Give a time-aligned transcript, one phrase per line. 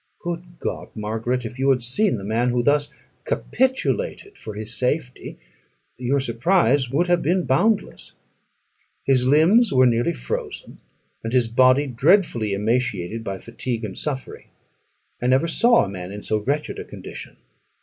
[0.23, 0.89] Good God!
[0.95, 2.89] Margaret, if you had seen the man who thus
[3.23, 5.37] capitulated for his safety,
[5.95, 8.11] your surprise would have been boundless.
[9.05, 10.79] His limbs were nearly frozen,
[11.23, 14.47] and his body dreadfully emaciated by fatigue and suffering.
[15.21, 17.37] I never saw a man in so wretched a condition.